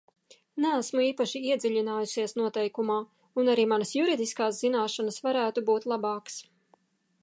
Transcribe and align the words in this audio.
Neesmu 0.63 1.03
īpaši 1.07 1.41
iedziļinājusies 1.49 2.33
noteikumā 2.41 2.97
un 3.43 3.55
arī 3.55 3.69
manas 3.75 3.95
juridiskās 4.01 4.65
zināšanas 4.67 5.25
varētu 5.31 5.69
būt 5.71 5.91
labākas. 5.95 6.45